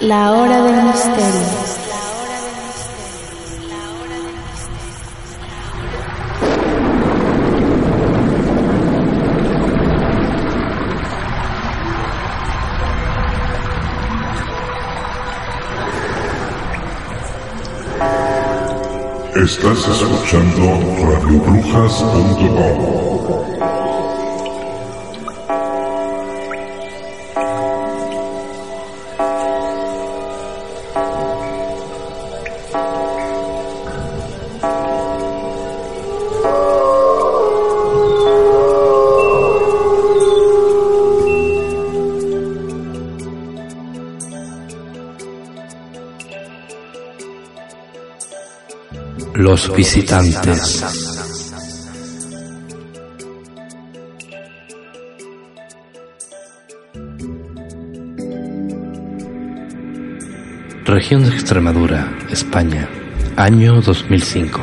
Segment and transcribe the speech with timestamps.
[0.00, 1.83] La hora del misterio.
[19.36, 20.78] Estás escuchando
[21.10, 23.23] radiobrujas.com.
[49.54, 50.84] Los visitantes.
[60.84, 62.88] Región de Extremadura, España,
[63.36, 64.60] año 2005.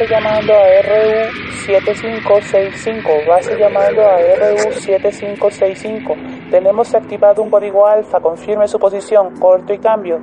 [0.00, 6.48] Base llamando a RU7565, base llamando a RU7565.
[6.50, 10.18] Tenemos activado un código alfa, confirme su posición, corto y cambio.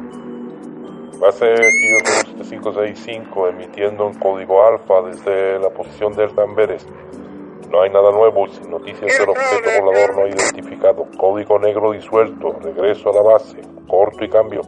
[1.20, 6.88] Base RU7565 emitiendo un código alfa desde la posición del Tamberes.
[7.70, 11.06] No hay nada nuevo y sin noticias del objeto volador no identificado.
[11.18, 12.54] Código negro disuelto.
[12.64, 13.62] Regreso a la base.
[13.88, 14.62] Corto y cambio.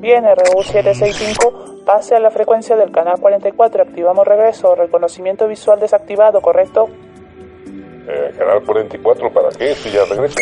[0.00, 3.82] Bien, RU765, pase a la frecuencia del canal 44.
[3.82, 4.74] Activamos regreso.
[4.74, 6.88] Reconocimiento visual desactivado, ¿correcto?
[8.08, 9.74] Eh, canal 44, ¿para qué?
[9.74, 10.36] Si ya regreso.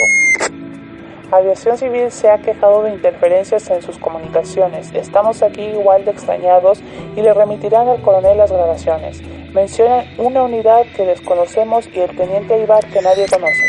[1.31, 4.91] Aviación Civil se ha quejado de interferencias en sus comunicaciones.
[4.95, 6.81] Estamos aquí igual de extrañados
[7.17, 9.21] y le remitirán al coronel las grabaciones.
[9.53, 13.63] Mencionan una unidad que desconocemos y el teniente Aibar que nadie conoce.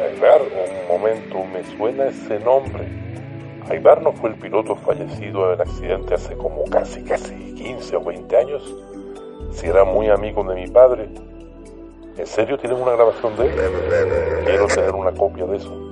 [0.00, 3.09] Aibar, un momento, me suena ese nombre.
[3.70, 8.04] Aibar no fue el piloto fallecido en el accidente hace como casi, casi 15 o
[8.04, 8.74] 20 años.
[9.52, 11.08] Si era muy amigo de mi padre.
[12.16, 13.54] ¿En serio tienen una grabación de él?
[14.44, 15.89] Quiero tener una copia de eso.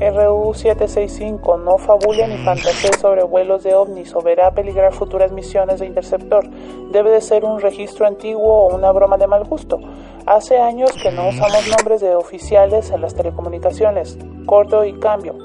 [0.00, 5.86] RU-765 no fabule ni fantasee sobre vuelos de ovnis o verá peligrar futuras misiones de
[5.86, 6.48] interceptor.
[6.90, 9.78] Debe de ser un registro antiguo o una broma de mal gusto.
[10.26, 14.18] Hace años que no usamos nombres de oficiales en las telecomunicaciones.
[14.46, 15.36] Corto y cambio.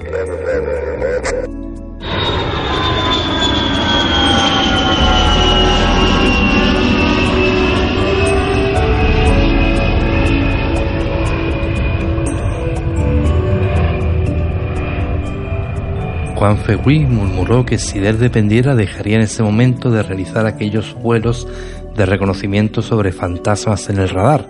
[16.40, 20.94] Juan Fegui murmuró que si de él dependiera dejaría en ese momento de realizar aquellos
[20.94, 21.46] vuelos
[21.94, 24.46] de reconocimiento sobre fantasmas en el radar.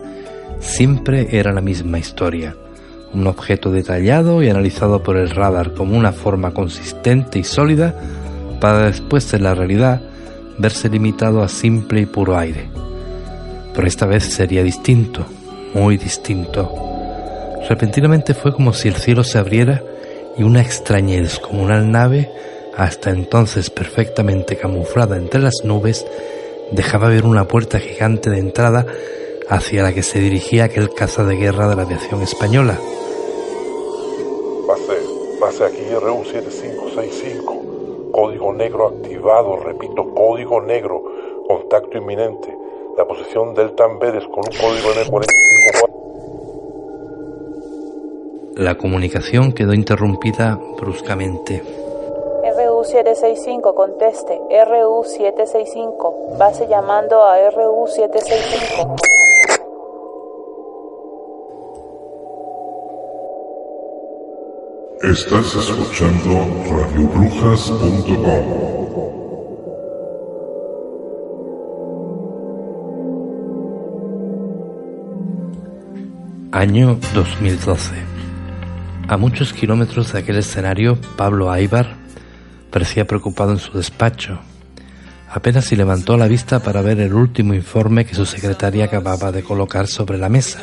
[0.60, 2.54] Siempre era la misma historia.
[3.12, 7.96] Un objeto detallado y analizado por el radar como una forma consistente y sólida
[8.60, 10.00] para después de la realidad
[10.58, 12.68] verse limitado a simple y puro aire.
[13.74, 15.26] Pero esta vez sería distinto,
[15.74, 16.72] muy distinto.
[17.68, 19.82] Repentinamente fue como si el cielo se abriera
[20.40, 22.32] y una extraña y descomunal nave,
[22.74, 26.06] hasta entonces perfectamente camuflada entre las nubes,
[26.72, 28.86] dejaba ver una puerta gigante de entrada
[29.50, 32.78] hacia la que se dirigía aquel caza de guerra de la aviación española.
[34.66, 34.96] Base,
[35.38, 38.10] base aquí RU7565.
[38.10, 41.02] Código negro activado, repito, código negro.
[41.46, 42.56] Contacto inminente.
[42.96, 44.88] La posición del Tamberes con un código
[45.20, 45.99] N454.
[48.56, 51.62] La comunicación quedó interrumpida bruscamente.
[52.44, 54.40] RU765, conteste.
[54.50, 56.36] RU765.
[56.36, 58.96] Base llamando a RU765.
[65.02, 68.70] Estás escuchando radiobrujas.com.
[76.52, 78.09] Año 2012.
[79.10, 81.96] A muchos kilómetros de aquel escenario, Pablo Aibar
[82.70, 84.38] parecía preocupado en su despacho.
[85.28, 89.42] Apenas si levantó la vista para ver el último informe que su secretaria acababa de
[89.42, 90.62] colocar sobre la mesa.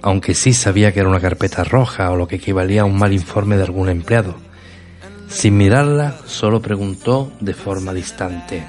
[0.00, 3.12] Aunque sí sabía que era una carpeta roja o lo que equivalía a un mal
[3.12, 4.34] informe de algún empleado.
[5.28, 8.64] Sin mirarla, solo preguntó de forma distante.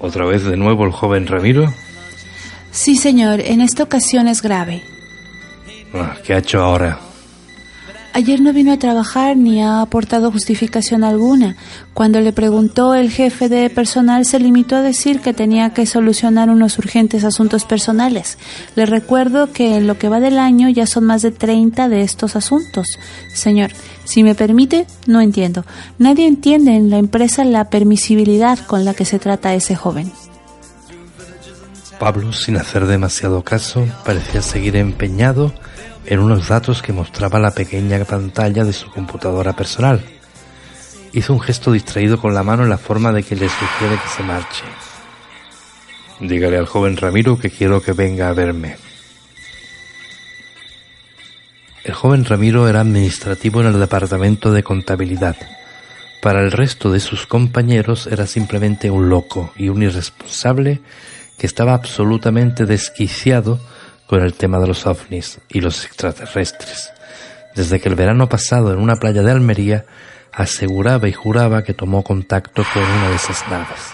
[0.00, 1.72] ¿Otra vez de nuevo el joven Ramiro?
[2.72, 4.82] Sí, señor, en esta ocasión es grave.
[5.94, 6.98] Ah, ¿Qué ha hecho ahora?
[8.16, 11.56] Ayer no vino a trabajar ni ha aportado justificación alguna.
[11.94, 16.48] Cuando le preguntó el jefe de personal se limitó a decir que tenía que solucionar
[16.48, 18.38] unos urgentes asuntos personales.
[18.76, 22.02] Le recuerdo que en lo que va del año ya son más de 30 de
[22.02, 22.86] estos asuntos.
[23.32, 23.72] Señor,
[24.04, 25.64] si me permite, no entiendo.
[25.98, 30.12] Nadie entiende en la empresa la permisibilidad con la que se trata a ese joven.
[31.98, 35.52] Pablo, sin hacer demasiado caso, parecía seguir empeñado
[36.06, 40.02] en unos datos que mostraba la pequeña pantalla de su computadora personal.
[41.12, 44.08] Hizo un gesto distraído con la mano en la forma de que le sugiere que
[44.08, 44.64] se marche.
[46.20, 48.76] Dígale al joven Ramiro que quiero que venga a verme.
[51.84, 55.36] El joven Ramiro era administrativo en el departamento de contabilidad.
[56.22, 60.80] Para el resto de sus compañeros era simplemente un loco y un irresponsable
[61.36, 63.60] que estaba absolutamente desquiciado
[64.06, 66.92] con el tema de los ovnis y los extraterrestres.
[67.54, 69.86] Desde que el verano pasado en una playa de Almería
[70.32, 73.92] aseguraba y juraba que tomó contacto con una de esas naves.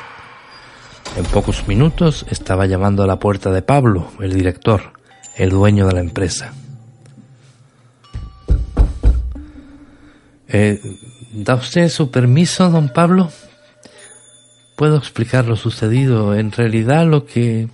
[1.17, 4.93] En pocos minutos estaba llamando a la puerta de Pablo, el director,
[5.37, 6.53] el dueño de la empresa.
[10.49, 10.81] Eh,
[11.33, 13.31] ¿Da usted su permiso, don Pablo?
[14.77, 16.35] Puedo explicar lo sucedido.
[16.35, 17.69] En realidad lo que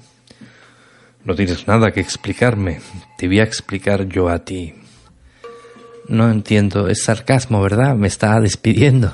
[1.26, 2.80] no tienes nada que explicarme.
[3.18, 4.74] Te voy a explicar yo a ti.
[6.08, 6.88] No entiendo.
[6.88, 7.96] Es sarcasmo, ¿verdad?
[7.96, 9.12] Me está despidiendo.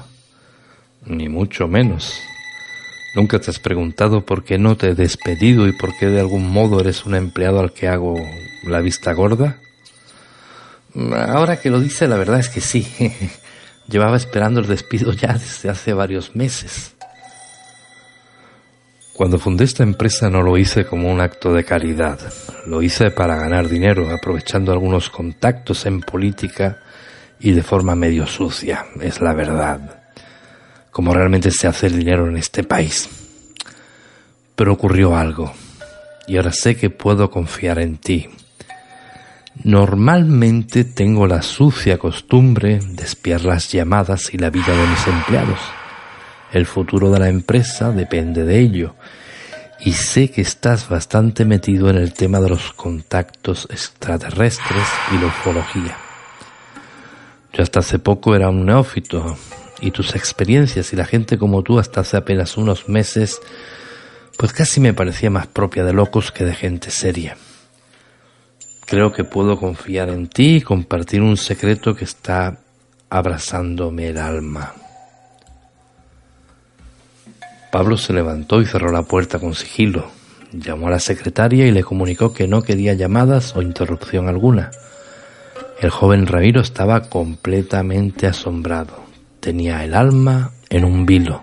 [1.07, 2.21] Ni mucho menos.
[3.15, 6.51] ¿Nunca te has preguntado por qué no te he despedido y por qué de algún
[6.51, 8.15] modo eres un empleado al que hago
[8.65, 9.59] la vista gorda?
[10.95, 12.87] Ahora que lo dice, la verdad es que sí.
[13.89, 16.95] Llevaba esperando el despido ya desde hace varios meses.
[19.15, 22.19] Cuando fundé esta empresa no lo hice como un acto de caridad,
[22.67, 26.79] lo hice para ganar dinero, aprovechando algunos contactos en política
[27.39, 30.03] y de forma medio sucia, es la verdad,
[30.91, 33.11] como realmente se hace el dinero en este país.
[34.57, 35.53] Pero ocurrió algo,
[36.27, 38.31] y ahora sé que puedo confiar en ti.
[39.63, 45.59] Normalmente tengo la sucia costumbre de espiar las llamadas y la vida de mis empleados
[46.53, 48.95] el futuro de la empresa depende de ello.
[49.81, 55.27] Y sé que estás bastante metido en el tema de los contactos extraterrestres y la
[55.27, 55.97] ufología.
[57.53, 59.37] Yo hasta hace poco era un neófito
[59.81, 63.41] y tus experiencias y la gente como tú hasta hace apenas unos meses
[64.39, 67.37] pues casi me parecía más propia de locos que de gente seria.
[68.87, 72.59] Creo que puedo confiar en ti y compartir un secreto que está
[73.11, 74.75] abrazándome el alma.
[77.73, 80.11] Pablo se levantó y cerró la puerta con sigilo.
[80.53, 84.71] Llamó a la secretaria y le comunicó que no quería llamadas o interrupción alguna.
[85.81, 89.03] El joven Ramiro estaba completamente asombrado.
[89.41, 91.43] Tenía el alma en un vilo.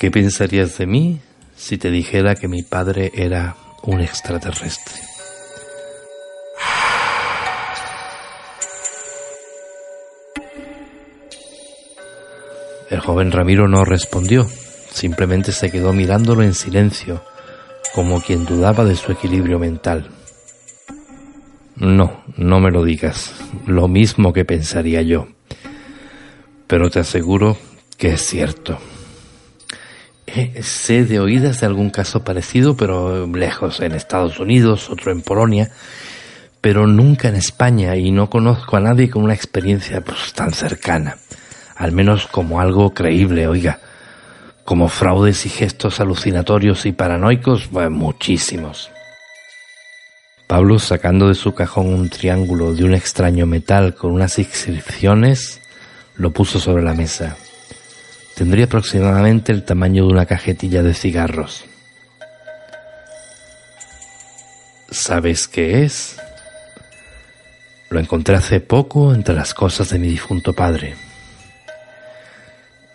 [0.00, 1.20] ¿Qué pensarías de mí
[1.54, 3.54] si te dijera que mi padre era
[3.84, 5.11] un extraterrestre?
[12.92, 14.46] El joven Ramiro no respondió,
[14.90, 17.24] simplemente se quedó mirándolo en silencio,
[17.94, 20.10] como quien dudaba de su equilibrio mental.
[21.74, 23.32] No, no me lo digas,
[23.64, 25.26] lo mismo que pensaría yo.
[26.66, 27.56] Pero te aseguro
[27.96, 28.78] que es cierto.
[30.26, 35.22] Eh, sé de oídas de algún caso parecido, pero lejos, en Estados Unidos, otro en
[35.22, 35.70] Polonia,
[36.60, 41.16] pero nunca en España y no conozco a nadie con una experiencia pues, tan cercana
[41.82, 43.80] al menos como algo creíble, oiga.
[44.64, 48.88] Como fraudes y gestos alucinatorios y paranoicos, pues muchísimos.
[50.46, 55.60] Pablo, sacando de su cajón un triángulo de un extraño metal con unas inscripciones,
[56.14, 57.36] lo puso sobre la mesa.
[58.36, 61.64] Tendría aproximadamente el tamaño de una cajetilla de cigarros.
[64.88, 66.16] ¿Sabes qué es?
[67.90, 70.94] Lo encontré hace poco entre las cosas de mi difunto padre.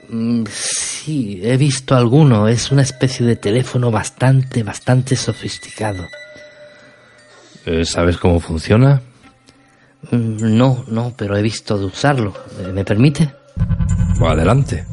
[0.09, 2.47] Mm, sí, he visto alguno.
[2.47, 6.05] Es una especie de teléfono bastante, bastante sofisticado.
[7.65, 9.01] Eh, ¿Sabes cómo funciona?
[10.11, 12.33] Mm, no, no, pero he visto de usarlo.
[12.73, 13.33] ¿Me permite?
[14.21, 14.85] Adelante.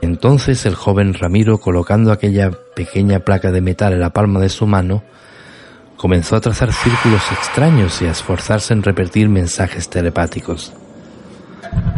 [0.00, 4.66] Entonces el joven Ramiro, colocando aquella pequeña placa de metal en la palma de su
[4.66, 5.02] mano,
[5.96, 10.72] comenzó a trazar círculos extraños y a esforzarse en repetir mensajes telepáticos.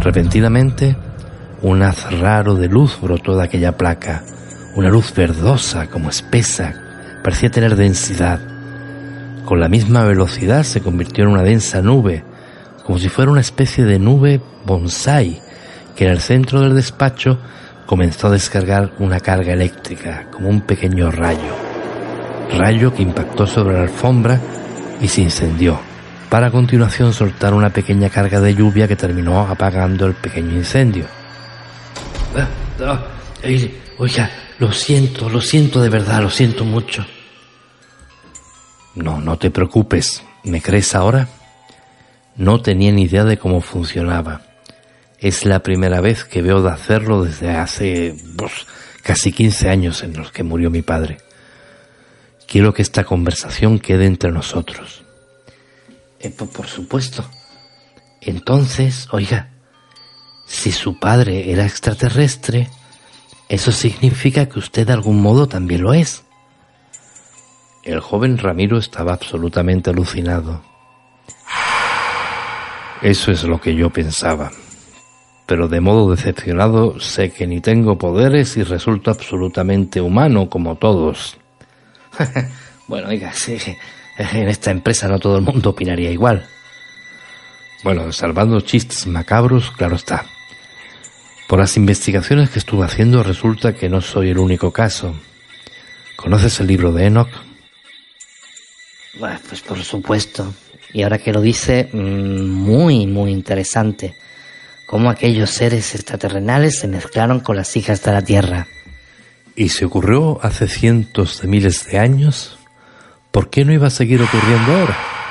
[0.00, 0.96] Repentinamente,
[1.62, 4.24] un haz raro de luz brotó de aquella placa,
[4.74, 6.74] una luz verdosa, como espesa,
[7.22, 8.40] parecía tener densidad.
[9.44, 12.24] Con la misma velocidad se convirtió en una densa nube,
[12.84, 15.40] como si fuera una especie de nube bonsai,
[15.94, 17.38] que en el centro del despacho
[17.86, 21.54] comenzó a descargar una carga eléctrica, como un pequeño rayo.
[22.58, 24.40] Rayo que impactó sobre la alfombra
[25.00, 25.78] y se incendió,
[26.28, 31.21] para a continuación soltar una pequeña carga de lluvia que terminó apagando el pequeño incendio.
[32.34, 32.48] Ah,
[32.80, 33.06] ah,
[33.98, 37.04] oiga, lo siento, lo siento de verdad, lo siento mucho.
[38.94, 40.22] No, no te preocupes.
[40.44, 41.28] ¿Me crees ahora?
[42.36, 44.42] No tenía ni idea de cómo funcionaba.
[45.18, 48.52] Es la primera vez que veo de hacerlo desde hace pues,
[49.02, 51.18] casi 15 años en los que murió mi padre.
[52.46, 55.04] Quiero que esta conversación quede entre nosotros.
[56.18, 57.28] Eh, por supuesto.
[58.20, 59.51] Entonces, oiga,
[60.46, 62.68] si su padre era extraterrestre,
[63.48, 66.24] eso significa que usted de algún modo también lo es.
[67.82, 70.62] El joven Ramiro estaba absolutamente alucinado.
[73.02, 74.52] Eso es lo que yo pensaba.
[75.46, 81.36] Pero de modo decepcionado sé que ni tengo poderes y resulto absolutamente humano como todos.
[82.86, 83.32] bueno, oiga,
[84.18, 86.46] en esta empresa no todo el mundo opinaría igual.
[87.82, 90.24] Bueno, salvando chistes macabros, claro está.
[91.48, 95.14] Por las investigaciones que estuve haciendo resulta que no soy el único caso.
[96.16, 97.28] ¿Conoces el libro de Enoch?
[99.48, 100.54] Pues por supuesto.
[100.92, 104.14] Y ahora que lo dice, mm, muy, muy interesante.
[104.86, 108.66] Cómo aquellos seres extraterrenales se mezclaron con las hijas de la Tierra.
[109.56, 112.58] ¿Y se ocurrió hace cientos de miles de años?
[113.30, 115.21] ¿Por qué no iba a seguir ocurriendo ahora?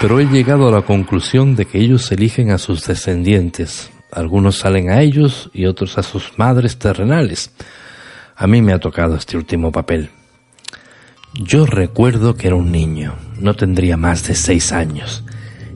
[0.00, 3.90] Pero he llegado a la conclusión de que ellos eligen a sus descendientes.
[4.12, 7.50] Algunos salen a ellos y otros a sus madres terrenales.
[8.36, 10.10] A mí me ha tocado este último papel.
[11.32, 15.24] Yo recuerdo que era un niño, no tendría más de seis años,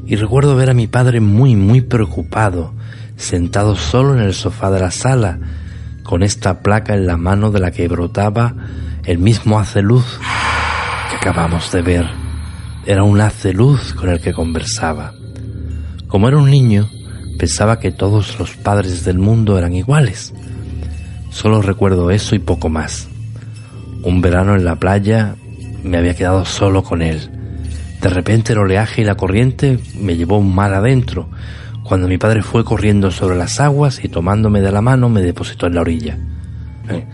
[0.07, 2.75] y recuerdo ver a mi padre muy, muy preocupado,
[3.17, 5.39] sentado solo en el sofá de la sala,
[6.03, 8.55] con esta placa en la mano de la que brotaba
[9.05, 10.19] el mismo haz de luz
[11.11, 12.20] que acabamos de ver.
[12.91, 15.15] Era un haz de luz con el que conversaba.
[16.09, 16.91] Como era un niño,
[17.39, 20.35] pensaba que todos los padres del mundo eran iguales.
[21.31, 23.07] Solo recuerdo eso y poco más.
[24.03, 25.37] Un verano en la playa
[25.85, 27.31] me había quedado solo con él.
[28.03, 31.31] De repente el oleaje y la corriente me llevó un mar adentro,
[31.85, 35.69] cuando mi padre fue corriendo sobre las aguas y tomándome de la mano me depositó
[35.69, 36.19] en la orilla.
[36.89, 37.07] ¿Eh?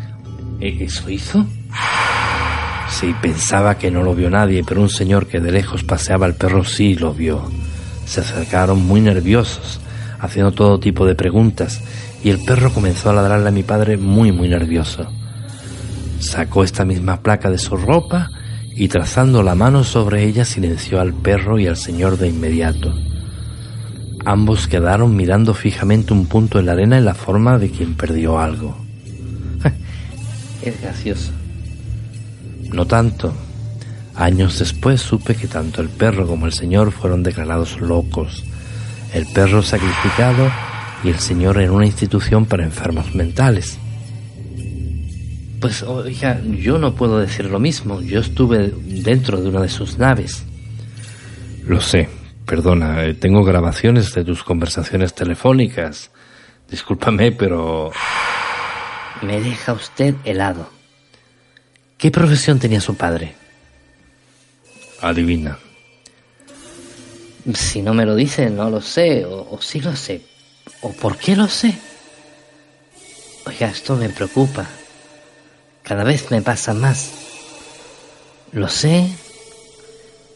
[0.59, 1.45] ¿E-, ¿Eso hizo?
[2.99, 6.35] Sí, pensaba que no lo vio nadie, pero un señor que de lejos paseaba al
[6.35, 7.43] perro sí lo vio.
[8.07, 9.81] Se acercaron muy nerviosos,
[10.19, 11.83] haciendo todo tipo de preguntas,
[12.25, 15.07] y el perro comenzó a ladrarle a mi padre muy, muy nervioso.
[16.21, 18.31] Sacó esta misma placa de su ropa
[18.75, 22.95] y trazando la mano sobre ella silenció al perro y al señor de inmediato.
[24.25, 28.39] Ambos quedaron mirando fijamente un punto en la arena en la forma de quien perdió
[28.39, 28.75] algo.
[30.63, 31.33] es gracioso.
[32.73, 33.35] No tanto.
[34.15, 38.45] Años después supe que tanto el perro como el señor fueron declarados locos.
[39.13, 40.51] El perro sacrificado
[41.05, 43.79] y el señor en una institución para enfermos mentales.
[45.61, 48.01] Pues, oiga, yo no puedo decir lo mismo.
[48.01, 50.45] Yo estuve dentro de una de sus naves.
[51.67, 52.09] Lo sé.
[52.47, 56.13] Perdona, eh, tengo grabaciones de tus conversaciones telefónicas.
[56.71, 57.91] Discúlpame, pero...
[59.23, 60.76] Me deja usted helado.
[61.99, 63.35] ¿Qué profesión tenía su padre?
[65.01, 65.59] Adivina.
[67.55, 70.23] Si no me lo dice, no lo sé, o, o sí lo sé.
[70.83, 71.79] ¿O por qué lo sé?
[73.47, 74.67] Oiga, esto me preocupa.
[75.83, 77.13] Cada vez me pasa más.
[78.53, 79.09] Lo sé.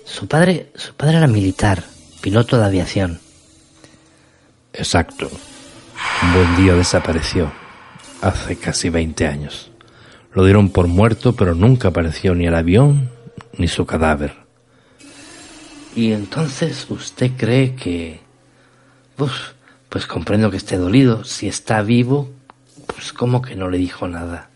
[0.05, 1.83] Su padre, su padre era militar,
[2.21, 3.21] piloto de aviación.
[4.73, 5.31] Exacto.
[6.23, 7.53] Un buen día desapareció,
[8.23, 9.71] hace casi 20 años.
[10.33, 13.11] Lo dieron por muerto, pero nunca apareció ni el avión
[13.59, 14.35] ni su cadáver.
[15.95, 18.21] Y entonces usted cree que...
[19.17, 19.33] Pues,
[19.89, 21.25] pues comprendo que esté dolido.
[21.25, 22.31] Si está vivo,
[22.87, 24.51] pues como que no le dijo nada.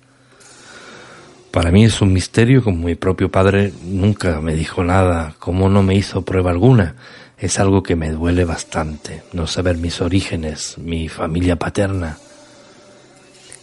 [1.51, 5.83] Para mí es un misterio como mi propio padre nunca me dijo nada, como no
[5.83, 6.97] me hizo prueba alguna.
[7.39, 12.17] es algo que me duele bastante, no saber mis orígenes, mi familia paterna.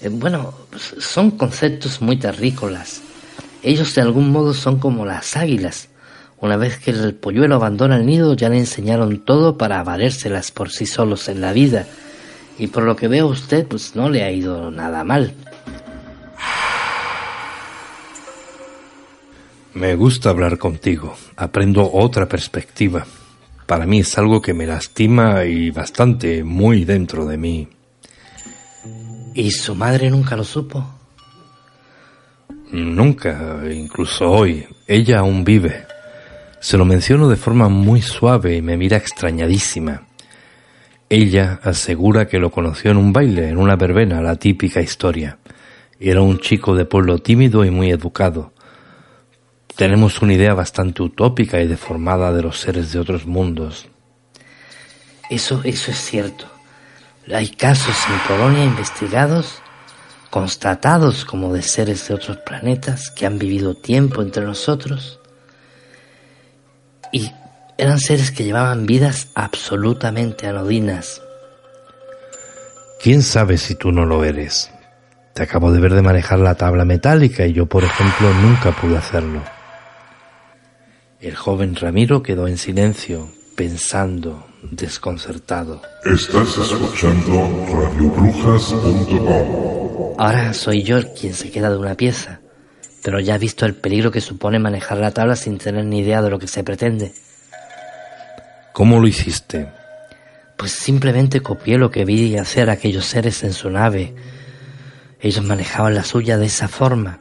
[0.02, 3.02] Eh, bueno, son conceptos muy terrícolas.
[3.64, 5.90] Ellos de algún modo son como las águilas.
[6.40, 10.72] Una vez que el polluelo abandona el nido ya le enseñaron todo para valérselas por
[10.72, 11.86] sí solos en la vida.
[12.58, 15.36] Y por lo que veo usted, pues no le ha ido nada mal.
[19.76, 21.16] Me gusta hablar contigo.
[21.38, 23.06] Aprendo otra perspectiva.
[23.68, 27.68] Para mí es algo que me lastima y bastante, muy dentro de mí.
[29.34, 30.86] ¿Y su madre nunca lo supo?
[32.72, 34.66] Nunca, incluso hoy.
[34.88, 35.86] Ella aún vive.
[36.60, 40.08] Se lo menciono de forma muy suave y me mira extrañadísima.
[41.10, 45.38] Ella asegura que lo conoció en un baile, en una verbena, la típica historia.
[46.00, 48.54] Era un chico de pueblo tímido y muy educado
[49.82, 53.88] tenemos una idea bastante utópica y deformada de los seres de otros mundos.
[55.30, 56.51] Eso, eso es cierto.
[57.30, 59.62] Hay casos en Polonia investigados,
[60.30, 65.20] constatados como de seres de otros planetas que han vivido tiempo entre nosotros
[67.12, 67.32] y
[67.78, 71.22] eran seres que llevaban vidas absolutamente anodinas.
[73.02, 74.72] ¿Quién sabe si tú no lo eres?
[75.34, 78.98] Te acabo de ver de manejar la tabla metálica y yo, por ejemplo, nunca pude
[78.98, 79.42] hacerlo.
[81.20, 85.82] El joven Ramiro quedó en silencio, pensando, desconcertado.
[86.06, 90.16] Estás escuchando radiobrujas.com.
[90.18, 92.42] Ahora soy yo quien se queda de una pieza,
[93.04, 96.22] pero ya he visto el peligro que supone manejar la tabla sin tener ni idea
[96.22, 97.14] de lo que se pretende.
[98.74, 99.70] ¿Cómo lo hiciste?
[100.58, 104.14] Pues simplemente copié lo que vi hacer aquellos seres en su nave.
[105.20, 107.20] Ellos manejaban la suya de esa forma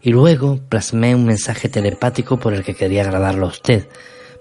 [0.00, 3.86] y luego plasmé un mensaje telepático por el que quería agradarlo a usted.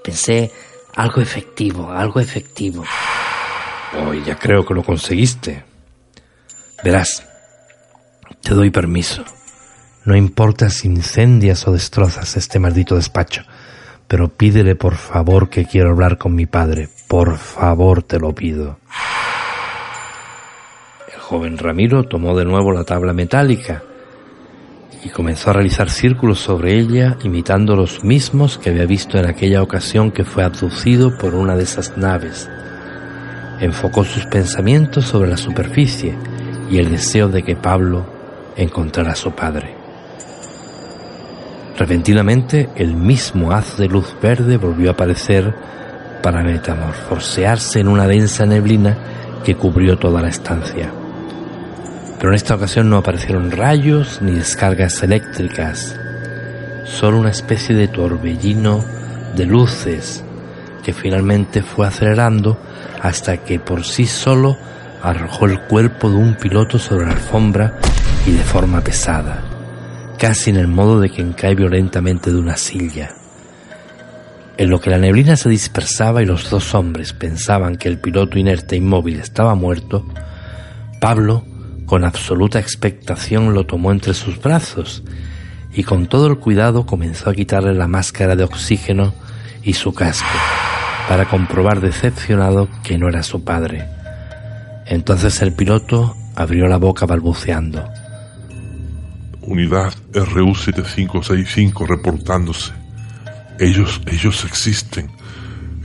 [0.03, 0.51] Pensé
[0.97, 2.83] algo efectivo, algo efectivo.
[3.93, 5.63] Oh, ya creo que lo conseguiste.
[6.83, 7.23] Verás,
[8.41, 9.23] te doy permiso.
[10.05, 13.43] No importa si incendias o destrozas este maldito despacho,
[14.07, 16.89] pero pídele por favor que quiero hablar con mi padre.
[17.07, 18.79] Por favor te lo pido.
[21.13, 23.83] El joven Ramiro tomó de nuevo la tabla metálica
[25.07, 29.63] y comenzó a realizar círculos sobre ella imitando los mismos que había visto en aquella
[29.63, 32.49] ocasión que fue abducido por una de esas naves.
[33.61, 36.13] Enfocó sus pensamientos sobre la superficie
[36.69, 38.05] y el deseo de que Pablo
[38.57, 39.77] encontrara a su padre.
[41.77, 45.55] Repentinamente el mismo haz de luz verde volvió a aparecer
[46.21, 48.97] para metamorfosearse en una densa neblina
[49.45, 50.91] que cubrió toda la estancia
[52.17, 55.95] pero en esta ocasión no aparecieron rayos ni descargas eléctricas,
[56.85, 58.83] solo una especie de torbellino
[59.35, 60.23] de luces
[60.83, 62.57] que finalmente fue acelerando
[63.01, 64.57] hasta que por sí solo
[65.03, 67.77] arrojó el cuerpo de un piloto sobre la alfombra
[68.25, 69.43] y de forma pesada,
[70.17, 73.11] casi en el modo de quien cae violentamente de una silla.
[74.57, 78.39] En lo que la neblina se dispersaba y los dos hombres pensaban que el piloto
[78.39, 80.03] inerte e inmóvil estaba muerto,
[80.99, 81.45] Pablo
[81.87, 85.03] con absoluta expectación lo tomó entre sus brazos
[85.73, 89.13] y con todo el cuidado comenzó a quitarle la máscara de oxígeno
[89.63, 90.27] y su casco
[91.07, 93.87] para comprobar decepcionado que no era su padre.
[94.85, 97.87] Entonces el piloto abrió la boca balbuceando.
[99.41, 102.73] Unidad RU7565 reportándose.
[103.59, 105.09] Ellos, ellos existen.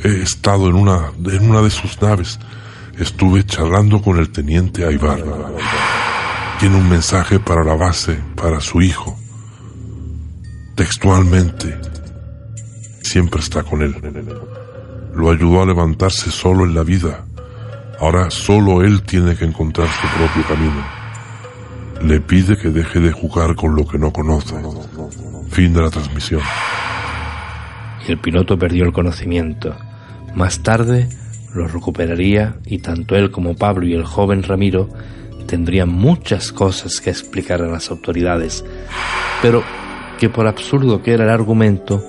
[0.02, 2.40] He estado en una, en una de sus naves.
[2.98, 5.22] Estuve charlando con el teniente Aybar
[6.62, 9.18] tiene un mensaje para la base, para su hijo.
[10.76, 11.76] Textualmente,
[13.02, 13.96] siempre está con él.
[15.12, 17.24] Lo ayudó a levantarse solo en la vida.
[17.98, 20.86] Ahora solo él tiene que encontrar su propio camino.
[22.00, 24.54] Le pide que deje de jugar con lo que no conoce.
[25.50, 26.42] Fin de la transmisión.
[28.06, 29.74] El piloto perdió el conocimiento.
[30.36, 31.08] Más tarde
[31.54, 34.88] lo recuperaría y tanto él como Pablo y el joven Ramiro
[35.46, 38.64] tendrían muchas cosas que explicar a las autoridades,
[39.42, 39.62] pero
[40.18, 42.02] que por absurdo que era el argumento,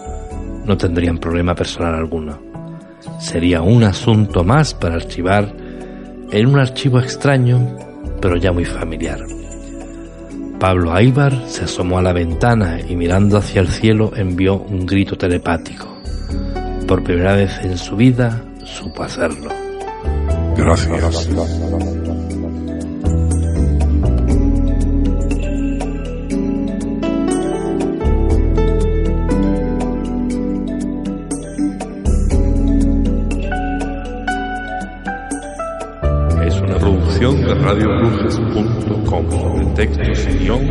[0.65, 2.39] no tendrían problema personal alguno.
[3.19, 5.53] Sería un asunto más para archivar
[6.31, 7.77] en un archivo extraño,
[8.21, 9.19] pero ya muy familiar.
[10.59, 15.17] Pablo Aibar se asomó a la ventana y mirando hacia el cielo envió un grito
[15.17, 15.87] telepático.
[16.87, 19.49] Por primera vez en su vida supo hacerlo.
[20.57, 21.29] Gracias.
[36.45, 40.67] Es una producción de radiobrujes.com, de textos y guion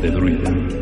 [0.00, 0.77] de Druida.